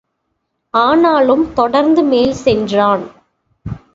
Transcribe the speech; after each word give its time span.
ஆனாலும் 0.73 1.53
தொடர்ந்து 1.53 2.03
மேல் 2.03 2.33
சென்றான். 2.33 3.03